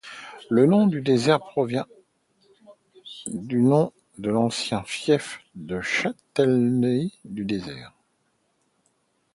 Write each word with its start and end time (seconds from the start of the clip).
Le 0.49 0.65
nom 0.65 0.87
de 0.87 0.99
Désert 0.99 1.39
provint 1.41 1.85
du 3.27 3.61
nom 3.61 3.93
de 4.17 4.31
l’ancien 4.31 4.81
fief 4.87 5.39
et 5.69 5.81
châtellenie 5.83 7.19
du 7.23 7.45
Désert. 7.45 7.93